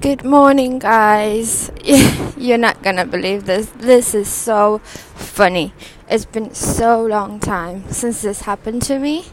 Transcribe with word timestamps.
Good 0.00 0.24
morning, 0.24 0.78
guys. 0.78 1.70
You're 2.38 2.56
not 2.56 2.82
gonna 2.82 3.04
believe 3.04 3.44
this. 3.44 3.68
This 3.76 4.14
is 4.14 4.32
so 4.32 4.78
funny. 4.78 5.74
It's 6.08 6.24
been 6.24 6.54
so 6.54 7.04
long 7.04 7.38
time 7.38 7.84
since 7.92 8.22
this 8.22 8.40
happened 8.48 8.80
to 8.88 8.98
me. 8.98 9.26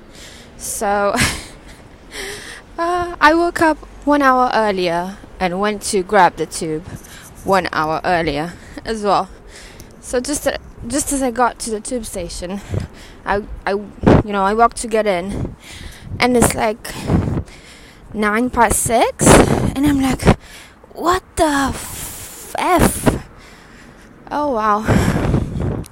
So, 0.57 1.15
uh, 2.77 3.15
I 3.21 3.33
woke 3.33 3.61
up 3.61 3.77
one 4.03 4.21
hour 4.21 4.51
earlier 4.53 5.15
and 5.39 5.61
went 5.61 5.83
to 5.83 6.03
grab 6.03 6.35
the 6.35 6.45
tube 6.45 6.85
one 7.45 7.69
hour 7.71 8.01
earlier 8.03 8.51
as 8.83 9.03
well. 9.03 9.29
So 10.01 10.19
just 10.19 10.49
uh, 10.49 10.57
just 10.85 11.13
as 11.13 11.23
I 11.23 11.31
got 11.31 11.59
to 11.59 11.71
the 11.71 11.79
tube 11.79 12.03
station, 12.05 12.59
I 13.25 13.43
I 13.65 13.71
you 13.71 14.33
know 14.33 14.43
I 14.43 14.53
walked 14.53 14.77
to 14.81 14.89
get 14.89 15.07
in, 15.07 15.55
and 16.19 16.35
it's 16.35 16.55
like 16.55 16.91
nine 18.13 18.49
past 18.49 18.79
six, 18.79 19.27
and 19.75 19.85
I'm 19.85 20.01
like, 20.01 20.23
what 20.93 21.23
the 21.35 21.73
f? 22.57 23.25
Oh 24.29 24.51
wow, 24.51 24.83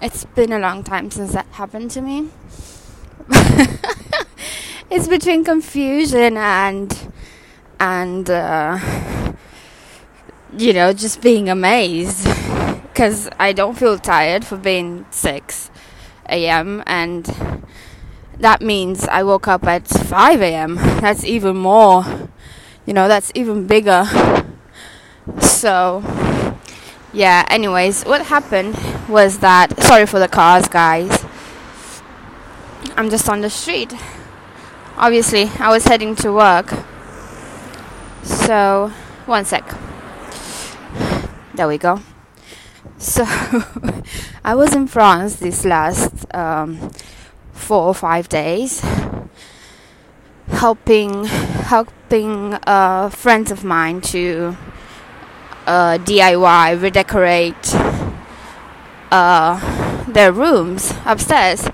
it's 0.01 0.25
been 0.25 0.51
a 0.51 0.59
long 0.59 0.83
time 0.83 1.11
since 1.11 1.33
that 1.33 1.45
happened 1.47 1.91
to 1.91 2.01
me. 2.01 2.29
it's 4.89 5.07
between 5.07 5.43
confusion 5.43 6.37
and 6.37 7.11
and 7.79 8.29
uh, 8.29 8.79
you 10.57 10.73
know 10.73 10.93
just 10.93 11.21
being 11.21 11.49
amazed 11.49 12.27
because 12.95 13.29
I 13.39 13.51
don't 13.51 13.77
feel 13.77 13.97
tired 13.97 14.45
for 14.45 14.57
being 14.57 15.05
6 15.11 15.69
a.m. 16.29 16.81
and 16.87 17.63
that 18.39 18.61
means 18.61 19.07
I 19.07 19.23
woke 19.23 19.47
up 19.47 19.65
at 19.65 19.87
5 19.87 20.41
a.m. 20.41 20.75
That's 20.75 21.23
even 21.23 21.57
more, 21.57 22.03
you 22.85 22.93
know, 22.93 23.07
that's 23.07 23.31
even 23.35 23.67
bigger. 23.67 24.05
So, 25.39 26.03
yeah, 27.13 27.45
anyways, 27.49 28.03
what 28.03 28.25
happened 28.25 28.77
was 29.07 29.39
that, 29.39 29.81
sorry 29.81 30.05
for 30.05 30.19
the 30.19 30.27
cars, 30.27 30.67
guys. 30.67 31.23
I'm 32.95 33.09
just 33.09 33.27
on 33.29 33.41
the 33.41 33.49
street. 33.49 33.93
Obviously, 34.97 35.49
I 35.59 35.69
was 35.69 35.85
heading 35.85 36.15
to 36.17 36.31
work. 36.31 36.73
So, 38.23 38.91
one 39.25 39.45
sec. 39.45 39.63
There 41.53 41.67
we 41.67 41.77
go. 41.77 42.01
So, 42.97 43.23
I 44.43 44.55
was 44.55 44.75
in 44.75 44.87
France 44.87 45.37
this 45.37 45.65
last 45.65 46.33
um, 46.33 46.91
four 47.55 47.87
or 47.87 47.95
five 47.95 48.29
days 48.29 48.83
helping 50.49 51.25
helping 51.25 52.53
uh, 52.67 53.09
friends 53.09 53.51
of 53.51 53.63
mine 53.63 54.01
to 54.01 54.55
uh, 55.65 55.97
DIY 55.97 56.81
redecorate 56.81 57.75
uh, 59.11 60.05
their 60.07 60.31
rooms 60.31 60.93
upstairs. 61.05 61.67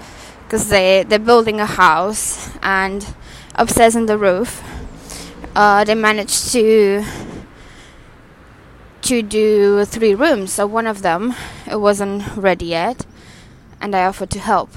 Because 0.45 0.69
they 0.69 1.03
they're 1.03 1.19
building 1.19 1.59
a 1.59 1.65
house 1.65 2.49
and 2.61 3.15
upstairs 3.55 3.95
in 3.95 4.05
the 4.05 4.17
roof 4.17 4.63
uh, 5.55 5.83
they 5.83 5.95
managed 5.95 6.51
to 6.51 7.03
to 9.01 9.21
do 9.21 9.83
three 9.85 10.13
rooms. 10.13 10.53
So 10.53 10.67
one 10.67 10.87
of 10.87 11.01
them 11.01 11.33
it 11.69 11.79
wasn't 11.79 12.23
ready 12.35 12.65
yet 12.65 13.05
and 13.79 13.95
I 13.95 14.05
offered 14.05 14.29
to 14.31 14.39
help 14.39 14.69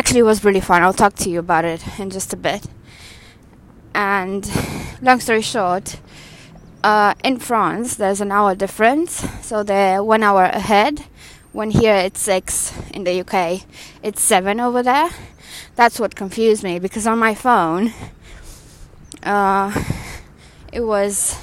actually 0.00 0.20
it 0.20 0.22
was 0.22 0.42
really 0.46 0.60
fun. 0.60 0.82
I'll 0.82 0.94
talk 0.94 1.14
to 1.16 1.28
you 1.28 1.40
about 1.40 1.66
it 1.66 1.82
in 1.98 2.08
just 2.08 2.32
a 2.32 2.36
bit. 2.36 2.64
And 3.94 4.50
long 5.02 5.20
story 5.20 5.42
short, 5.42 6.00
uh, 6.82 7.12
in 7.22 7.38
France 7.38 7.96
there's 7.96 8.22
an 8.22 8.32
hour 8.32 8.54
difference, 8.54 9.12
so 9.42 9.62
they're 9.62 10.02
one 10.02 10.22
hour 10.22 10.44
ahead. 10.44 11.04
When 11.52 11.70
here 11.70 11.96
it's 11.96 12.20
six 12.20 12.72
in 12.94 13.04
the 13.04 13.20
UK, 13.20 13.66
it's 14.02 14.22
seven 14.22 14.58
over 14.58 14.82
there. 14.82 15.10
That's 15.76 16.00
what 16.00 16.14
confused 16.16 16.64
me 16.64 16.78
because 16.78 17.06
on 17.06 17.18
my 17.18 17.34
phone, 17.34 17.92
uh, 19.22 19.70
it 20.72 20.80
was, 20.80 21.36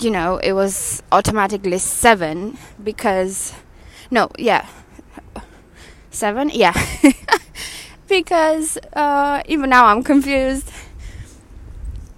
you 0.00 0.10
know, 0.10 0.38
it 0.38 0.54
was 0.54 1.02
automatically 1.12 1.76
seven 1.76 2.56
because, 2.82 3.52
no, 4.10 4.30
yeah, 4.38 4.66
seven, 6.10 6.48
yeah. 6.48 6.72
because 8.10 8.76
uh, 8.92 9.40
even 9.46 9.70
now 9.70 9.86
I'm 9.86 10.02
confused 10.02 10.70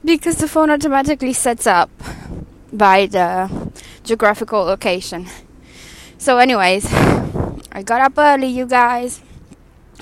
because 0.05 0.39
the 0.39 0.49
phone 0.49 0.71
automatically 0.71 1.35
sets 1.35 1.67
up 1.67 1.91
by 2.73 3.07
the 3.07 3.71
geographical 4.03 4.65
location. 4.65 5.29
So, 6.19 6.39
anyways, 6.39 6.87
I 7.71 7.83
got 7.85 8.01
up 8.01 8.15
early, 8.17 8.49
you 8.49 8.67
guys. 8.67 9.21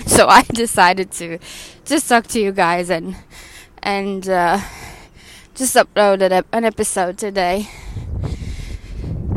So 0.06 0.28
I 0.28 0.42
decided 0.54 1.10
to 1.12 1.38
just 1.84 2.08
talk 2.08 2.26
to 2.28 2.40
you 2.40 2.52
guys 2.52 2.88
and 2.88 3.16
and 3.82 4.26
uh, 4.28 4.60
just 5.54 5.74
uploaded 5.74 6.44
an 6.52 6.64
episode 6.64 7.18
today. 7.18 7.68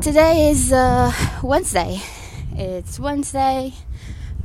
Today 0.02 0.50
is 0.50 0.72
uh, 0.72 1.12
Wednesday. 1.41 2.00
It's 2.56 3.00
Wednesday 3.00 3.74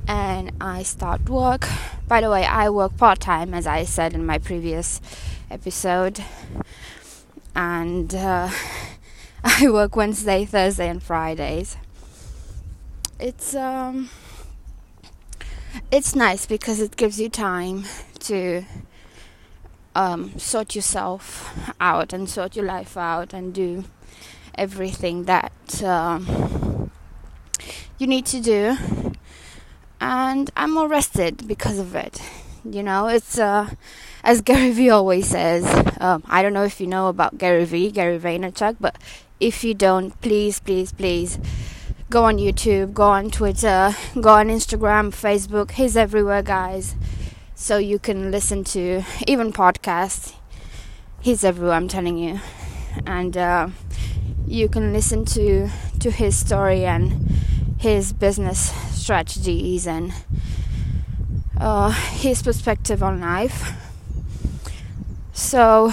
and 0.09 0.53
I 0.61 0.83
start 0.83 1.29
work. 1.29 1.69
By 2.09 2.23
the 2.23 2.31
way, 2.31 2.47
I 2.47 2.71
work 2.71 2.97
part 2.97 3.21
time, 3.21 3.53
as 3.53 3.67
I 3.67 3.85
said 3.85 4.15
in 4.15 4.25
my 4.25 4.39
previous 4.39 5.03
episode, 5.51 6.25
and 7.55 8.15
uh, 8.15 8.49
I 9.45 9.69
work 9.69 9.95
Wednesday, 9.95 10.47
Thursday, 10.47 10.89
and 10.89 11.03
Fridays. 11.03 11.77
It's 13.21 13.55
um, 13.55 14.09
it's 15.93 16.17
nice 16.17 16.47
because 16.47 16.81
it 16.81 16.97
gives 16.97 17.21
you 17.21 17.29
time 17.29 17.85
to 18.21 18.65
um, 19.95 20.39
sort 20.39 20.75
yourself 20.75 21.71
out 21.79 22.15
and 22.15 22.27
sort 22.27 22.57
your 22.57 22.65
life 22.65 22.97
out 22.97 23.35
and 23.35 23.53
do 23.53 23.85
everything 24.55 25.25
that 25.25 25.83
um, 25.85 26.91
you 27.99 28.07
need 28.07 28.25
to 28.25 28.41
do 28.41 29.08
and 30.01 30.51
I'm 30.57 30.73
more 30.73 30.89
rested 30.89 31.47
because 31.47 31.79
of 31.79 31.95
it. 31.95 32.21
You 32.65 32.83
know, 32.83 33.07
it's 33.09 33.39
uh, 33.39 33.71
as 34.23 34.41
Gary 34.43 34.71
Vee 34.71 34.91
always 34.91 35.29
says. 35.29 35.65
Um, 36.01 36.23
I 36.27 36.43
don't 36.43 36.53
know 36.53 36.65
if 36.65 36.81
you 36.81 36.87
know 36.87 37.09
about 37.09 37.39
Gary 37.39 37.65
Vee, 37.65 37.91
Gary 37.91 38.19
Vaynerchuk, 38.19 38.77
but 38.81 38.97
if 39.41 39.65
you 39.65 39.75
don't, 39.75 40.19
please, 40.21 40.61
please, 40.61 40.93
please 40.93 41.39
go 42.11 42.25
on 42.25 42.39
YouTube, 42.39 42.95
go 42.95 43.05
on 43.05 43.31
Twitter, 43.31 43.95
go 44.21 44.31
on 44.31 44.49
Instagram, 44.49 45.11
Facebook. 45.11 45.73
He's 45.73 45.97
everywhere, 45.97 46.43
guys. 46.43 46.95
So 47.55 47.77
you 47.79 47.99
can 47.99 48.31
listen 48.31 48.65
to 48.65 49.03
even 49.27 49.53
podcasts. 49.53 50.35
He's 51.21 51.45
everywhere. 51.45 51.75
I'm 51.75 51.89
telling 51.89 52.17
you, 52.17 52.41
and 53.05 53.37
uh, 53.37 53.69
you 54.47 54.69
can 54.69 54.93
listen 54.93 55.25
to 55.27 55.69
to 56.01 56.11
his 56.11 56.37
story 56.37 56.85
and 56.85 57.29
his 57.79 58.13
business 58.13 58.73
strategies 59.09 59.87
and 59.87 60.13
uh, 61.59 61.91
his 62.13 62.43
perspective 62.43 63.03
on 63.03 63.23
life. 63.23 63.73
So, 65.33 65.91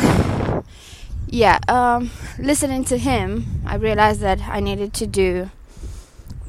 yeah, 1.28 1.60
um, 1.70 2.12
listening 2.38 2.84
to 2.92 2.98
him, 2.98 3.62
I 3.66 3.76
realized 3.76 4.20
that 4.20 4.42
I 4.42 4.60
needed 4.60 4.94
to 4.96 5.08
do 5.08 5.50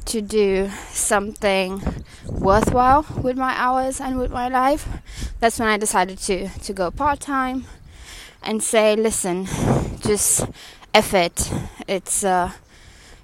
to 0.07 0.21
do 0.21 0.69
something 0.91 1.81
worthwhile 2.27 3.05
with 3.23 3.37
my 3.37 3.53
hours 3.55 4.01
and 4.01 4.19
with 4.19 4.31
my 4.31 4.49
life. 4.49 4.89
That's 5.39 5.59
when 5.59 5.69
I 5.69 5.77
decided 5.77 6.17
to 6.27 6.49
to 6.49 6.73
go 6.73 6.91
part 6.91 7.21
time 7.21 7.63
and 8.43 8.61
say, 8.61 8.97
listen, 8.97 9.45
just 10.01 10.45
F 10.93 11.13
it. 11.13 11.49
It's 11.87 12.25
uh, 12.25 12.51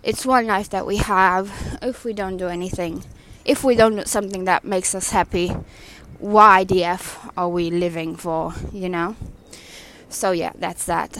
it's 0.02 0.26
one 0.26 0.48
life 0.48 0.70
that 0.70 0.86
we 0.86 0.96
have. 0.98 1.52
If 1.82 2.06
we 2.06 2.14
don't 2.14 2.38
do 2.38 2.48
anything, 2.48 3.04
if 3.46 3.64
we 3.64 3.76
don't 3.76 3.96
do 3.96 4.06
something 4.06 4.46
that 4.46 4.64
makes 4.64 4.96
us 4.96 5.12
happy, 5.12 5.50
why 6.20 6.64
the 6.64 6.84
F 6.84 7.30
are 7.36 7.50
we 7.50 7.70
living 7.70 8.16
for, 8.16 8.54
you 8.72 8.90
know? 8.90 9.16
So, 10.10 10.32
yeah, 10.32 10.54
that's 10.56 10.86
that. 10.86 11.18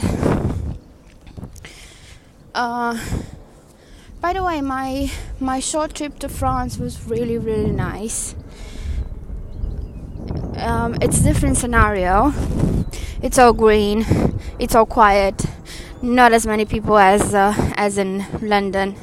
Uh, 2.54 2.98
by 4.20 4.32
the 4.32 4.42
way, 4.42 4.60
my 4.60 5.10
my 5.40 5.58
short 5.58 5.94
trip 5.94 6.18
to 6.20 6.28
France 6.28 6.78
was 6.78 7.04
really 7.04 7.36
really 7.36 7.70
nice. 7.70 8.36
Um, 10.56 10.96
it's 11.02 11.20
a 11.20 11.24
different 11.24 11.58
scenario. 11.58 12.32
It's 13.20 13.38
all 13.38 13.52
green. 13.52 14.06
It's 14.58 14.74
all 14.74 14.86
quiet. 14.86 15.44
Not 16.00 16.32
as 16.32 16.46
many 16.46 16.64
people 16.64 16.96
as 16.96 17.34
uh, 17.34 17.54
as 17.76 17.98
in 17.98 18.24
London 18.40 18.94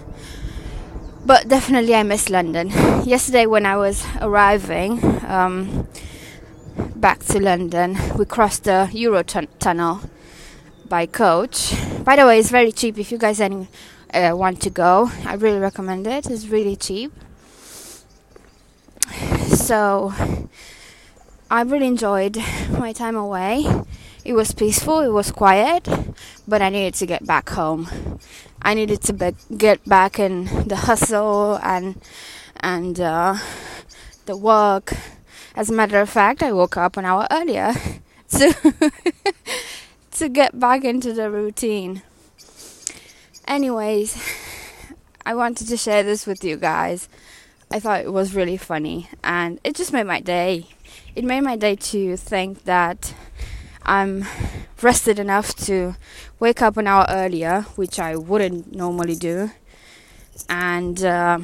but 1.26 1.48
definitely 1.48 1.96
I 1.96 2.04
miss 2.04 2.30
London. 2.30 2.70
Yesterday, 3.06 3.46
when 3.46 3.66
I 3.66 3.78
was 3.78 4.06
arriving 4.22 5.04
um, 5.26 5.88
back 6.96 7.24
to 7.26 7.40
London, 7.40 7.98
we 8.18 8.26
crossed 8.26 8.64
the 8.64 8.90
Euro 8.94 9.24
tunnel 9.24 10.02
by 10.88 11.06
Coach. 11.06 11.74
By 12.04 12.16
the 12.16 12.26
way, 12.26 12.40
it's 12.40 12.50
very 12.50 12.72
cheap 12.72 12.98
if 12.98 13.12
you 13.12 13.18
guys 13.18 13.40
any, 13.40 13.68
uh, 14.14 14.32
want 14.36 14.62
to 14.62 14.70
go. 14.70 15.12
I 15.26 15.36
really 15.36 15.60
recommend 15.60 16.08
it. 16.08 16.30
It's 16.30 16.48
really 16.48 16.76
cheap. 16.76 17.12
So 19.48 20.14
I 21.50 21.62
really 21.62 21.88
enjoyed 21.88 22.38
my 22.72 22.94
time 22.94 23.16
away. 23.16 23.66
It 24.24 24.34
was 24.34 24.52
peaceful, 24.54 25.00
it 25.00 25.10
was 25.10 25.32
quiet, 25.32 25.88
but 26.48 26.62
I 26.62 26.70
needed 26.70 26.94
to 26.96 27.06
get 27.08 27.26
back 27.26 27.50
home. 27.50 28.20
I 28.62 28.76
needed 28.76 29.02
to 29.04 29.14
be- 29.14 29.58
get 29.58 29.84
back 29.86 30.20
in 30.20 30.46
the 30.68 30.76
hustle 30.76 31.60
and 31.64 32.00
and 32.60 33.00
uh, 33.00 33.38
the 34.28 34.38
work. 34.38 34.94
As 35.56 35.70
a 35.70 35.74
matter 35.74 36.00
of 36.00 36.10
fact, 36.10 36.44
I 36.44 36.52
woke 36.52 36.78
up 36.78 36.98
an 36.98 37.06
hour 37.06 37.28
earlier 37.32 37.74
to 38.30 38.92
to 40.12 40.30
get 40.30 40.60
back 40.60 40.84
into 40.84 41.14
the 41.14 41.32
routine. 41.32 42.04
Anyways, 43.48 44.22
I 45.26 45.34
wanted 45.34 45.68
to 45.68 45.78
share 45.78 46.04
this 46.04 46.28
with 46.28 46.44
you 46.44 46.58
guys. 46.58 47.10
I 47.72 47.80
thought 47.80 48.02
it 48.02 48.14
was 48.14 48.36
really 48.36 48.58
funny 48.58 49.10
and 49.24 49.60
it 49.64 49.76
just 49.76 49.94
made 49.94 50.06
my 50.06 50.20
day. 50.20 50.68
It 51.16 51.24
made 51.24 51.42
my 51.42 51.56
day 51.56 51.76
to 51.76 52.18
think 52.18 52.66
that 52.66 53.14
I'm 53.84 54.26
rested 54.82 55.20
enough 55.20 55.56
to 55.68 55.96
wake 56.40 56.62
up 56.62 56.78
an 56.78 56.88
hour 56.88 57.06
earlier, 57.10 57.62
which 57.76 58.00
I 58.00 58.16
wouldn't 58.16 58.74
normally 58.74 59.16
do, 59.16 59.52
and 60.50 61.04
um, 61.04 61.44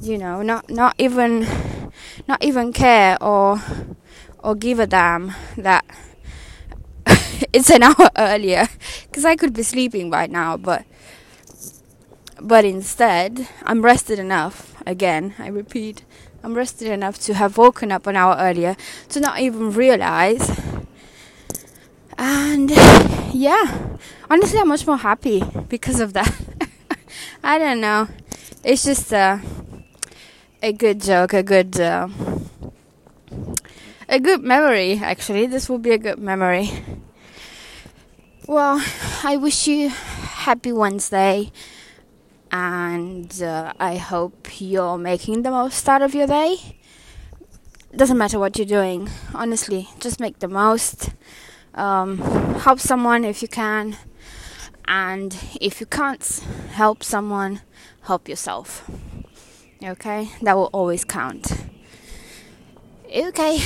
you 0.00 0.18
know, 0.18 0.42
not 0.42 0.70
not 0.70 0.94
even 0.98 1.46
not 2.28 2.42
even 2.42 2.72
care 2.72 3.16
or 3.22 3.60
or 4.38 4.54
give 4.54 4.78
a 4.78 4.86
damn 4.86 5.32
that 5.56 5.84
it's 7.52 7.70
an 7.70 7.82
hour 7.82 8.10
earlier 8.16 8.68
because 9.06 9.24
I 9.24 9.36
could 9.36 9.52
be 9.52 9.62
sleeping 9.62 10.10
by 10.10 10.26
now, 10.26 10.56
but 10.56 10.84
but 12.40 12.64
instead 12.64 13.48
I'm 13.62 13.82
rested 13.82 14.18
enough. 14.18 14.70
Again, 14.86 15.34
I 15.38 15.48
repeat, 15.48 16.04
I'm 16.42 16.54
rested 16.54 16.88
enough 16.88 17.18
to 17.20 17.34
have 17.34 17.56
woken 17.56 17.90
up 17.90 18.06
an 18.06 18.16
hour 18.16 18.36
earlier 18.38 18.76
to 19.10 19.20
not 19.20 19.38
even 19.40 19.72
realize. 19.72 20.60
And 22.16 22.70
yeah, 23.32 23.96
honestly, 24.30 24.58
I'm 24.58 24.68
much 24.68 24.86
more 24.86 24.96
happy 24.96 25.42
because 25.68 26.00
of 26.00 26.12
that. 26.12 26.32
I 27.42 27.58
don't 27.58 27.80
know. 27.80 28.08
It's 28.62 28.84
just 28.84 29.12
uh, 29.12 29.38
a 30.62 30.72
good 30.72 31.00
joke, 31.00 31.32
a 31.32 31.42
good. 31.42 31.78
Uh, 31.80 32.08
a 34.08 34.20
good 34.20 34.42
memory 34.42 35.00
actually 35.02 35.46
this 35.46 35.68
will 35.68 35.78
be 35.78 35.90
a 35.90 35.98
good 35.98 36.18
memory 36.18 36.70
well 38.46 38.84
i 39.24 39.36
wish 39.36 39.66
you 39.66 39.88
happy 39.88 40.72
wednesday 40.72 41.50
and 42.52 43.42
uh, 43.42 43.72
i 43.80 43.96
hope 43.96 44.60
you're 44.60 44.98
making 44.98 45.42
the 45.42 45.50
most 45.50 45.88
out 45.88 46.02
of 46.02 46.14
your 46.14 46.26
day 46.26 46.76
doesn't 47.96 48.18
matter 48.18 48.38
what 48.38 48.58
you're 48.58 48.66
doing 48.66 49.08
honestly 49.34 49.88
just 49.98 50.20
make 50.20 50.38
the 50.40 50.48
most 50.48 51.10
um, 51.74 52.18
help 52.60 52.80
someone 52.80 53.24
if 53.24 53.42
you 53.42 53.48
can. 53.48 53.96
And 54.86 55.36
if 55.60 55.80
you 55.80 55.86
can't 55.86 56.24
help 56.72 57.02
someone 57.02 57.62
help 58.02 58.28
yourself. 58.28 58.88
Okay? 59.82 60.30
That 60.42 60.56
will 60.56 60.70
always 60.72 61.04
count. 61.04 61.64
Okay, 63.14 63.60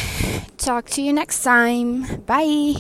talk 0.59 0.91
to 0.91 1.03
you 1.03 1.13
next 1.13 1.43
time. 1.43 2.23
Bye. 2.27 2.75